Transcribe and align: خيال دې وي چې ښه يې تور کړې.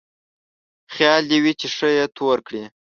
خيال 0.93 1.23
دې 1.29 1.37
وي 1.43 1.53
چې 1.59 1.67
ښه 1.75 1.87
يې 1.97 2.05
تور 2.17 2.37
کړې. 2.47 2.63